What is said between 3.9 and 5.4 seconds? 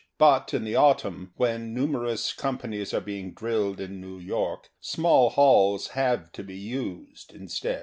New York, small